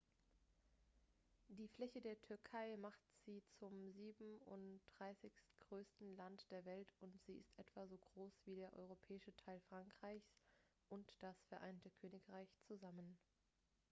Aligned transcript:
die 1.49 1.67
fläche 1.67 2.01
der 2.01 2.19
türkei 2.21 2.75
macht 2.75 3.03
sie 3.23 3.43
zum 3.59 3.71
37.-größten 3.91 6.15
land 6.15 6.47
der 6.49 6.65
welt 6.65 6.91
und 7.01 7.21
sie 7.21 7.37
ist 7.37 7.53
etwa 7.59 7.85
so 7.85 7.99
groß 7.99 8.33
wie 8.45 8.55
der 8.55 8.73
europäische 8.73 9.35
teil 9.35 9.61
frankreichs 9.69 10.33
und 10.89 11.07
das 11.19 11.43
vereinigte 11.49 11.91
königreich 11.91 12.49
zusammen 12.63 13.19